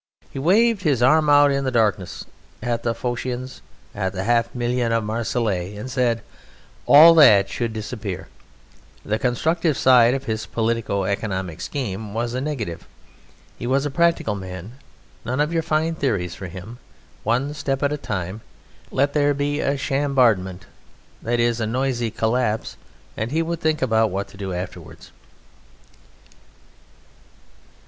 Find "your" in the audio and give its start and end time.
15.53-15.61